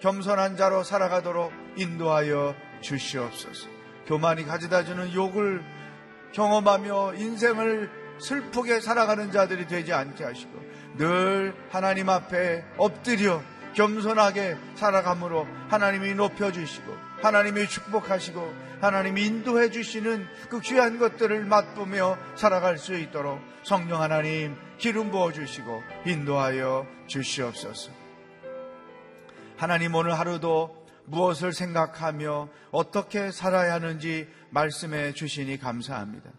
겸손한 0.00 0.56
자로 0.56 0.82
살아가도록 0.82 1.52
인도하여 1.76 2.54
주시옵소서. 2.80 3.68
교만이 4.06 4.44
가져다 4.44 4.84
주는 4.84 5.12
욕을 5.12 5.62
경험하며 6.32 7.14
인생을 7.14 7.90
슬프게 8.18 8.80
살아가는 8.80 9.30
자들이 9.30 9.66
되지 9.66 9.92
않게 9.92 10.24
하시고 10.24 10.60
늘 10.96 11.54
하나님 11.70 12.08
앞에 12.08 12.64
엎드려 12.76 13.42
겸손하게 13.74 14.56
살아감으로 14.74 15.46
하나님이 15.68 16.14
높여주시고 16.14 16.92
하나님이 17.22 17.68
축복하시고 17.68 18.70
하나님이 18.80 19.26
인도해 19.26 19.70
주시는 19.70 20.26
그 20.48 20.60
귀한 20.60 20.98
것들을 20.98 21.44
맛보며 21.44 22.18
살아갈 22.34 22.78
수 22.78 22.96
있도록 22.96 23.38
성령 23.62 24.00
하나님 24.00 24.56
기름 24.78 25.10
부어 25.10 25.32
주시고 25.32 25.82
인도하여 26.06 26.86
주시옵소서. 27.06 27.99
하나님 29.60 29.94
오늘 29.94 30.18
하루도 30.18 30.86
무엇을 31.04 31.52
생각하며 31.52 32.48
어떻게 32.70 33.30
살아야 33.30 33.74
하는지 33.74 34.26
말씀해 34.48 35.12
주시니 35.12 35.58
감사합니다. 35.58 36.30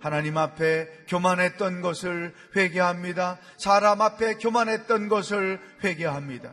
하나님 0.00 0.36
앞에 0.36 1.04
교만했던 1.06 1.82
것을 1.82 2.34
회개합니다. 2.56 3.38
사람 3.58 4.00
앞에 4.00 4.38
교만했던 4.38 5.08
것을 5.08 5.60
회개합니다. 5.84 6.52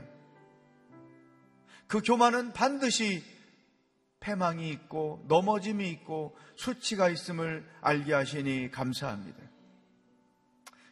그 1.87 2.01
교만은 2.03 2.53
반드시 2.53 3.23
패망이 4.19 4.69
있고 4.69 5.25
넘어짐이 5.27 5.89
있고 5.89 6.37
수치가 6.55 7.09
있음을 7.09 7.67
알게 7.81 8.13
하시니 8.13 8.69
감사합니다. 8.69 9.39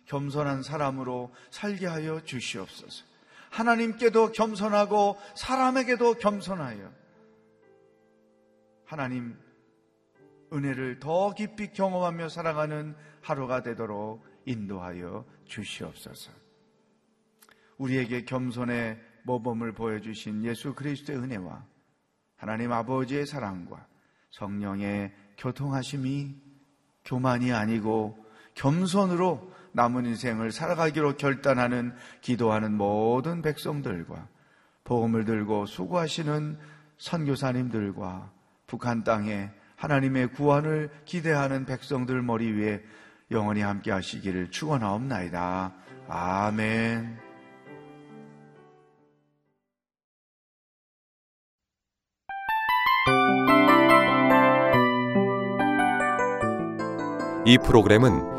겸손한 0.08 0.64
사람으로 0.64 1.32
살게 1.52 1.86
하여 1.86 2.20
주시옵소서. 2.24 3.09
하나님께도 3.50 4.32
겸손하고 4.32 5.18
사람에게도 5.36 6.16
겸손하여 6.16 6.92
하나님 8.86 9.38
은혜를 10.52 11.00
더 11.00 11.34
깊이 11.34 11.72
경험하며 11.74 12.30
살아가는 12.30 12.96
하루가 13.22 13.62
되도록 13.62 14.24
인도하여 14.46 15.26
주시옵소서. 15.46 16.32
우리에게 17.78 18.26
겸손의 18.26 19.00
모범을 19.24 19.74
보여주신 19.74 20.44
예수 20.44 20.74
그리스도의 20.74 21.20
은혜와 21.20 21.66
하나님 22.36 22.72
아버지의 22.72 23.26
사랑과 23.26 23.86
성령의 24.32 25.14
교통하심이 25.38 26.36
교만이 27.06 27.52
아니고 27.54 28.18
겸손으로 28.56 29.52
남은 29.74 30.06
인생을 30.06 30.52
살아가기로 30.52 31.18
결단하는 31.18 31.94
기도하는 32.22 32.74
모든 32.74 33.42
백성들과 33.42 34.28
복음을 34.84 35.26
들고 35.26 35.66
수고하시는 35.66 36.58
선교사님들과 36.98 38.32
북한 38.68 39.04
땅에 39.04 39.52
하나님의 39.76 40.34
구원을 40.34 40.90
기대하는 41.06 41.66
백성들 41.66 42.22
머리 42.22 42.52
위에 42.52 42.84
영원히 43.32 43.62
함께 43.62 43.92
하시기를 43.92 44.52
축원하옵나이다. 44.52 45.74
아멘. 46.08 47.20
이 57.46 57.58
프로그램은 57.58 58.39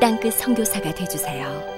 땅끝 0.00 0.34
성교사가 0.34 0.92
되주세요 0.94 1.75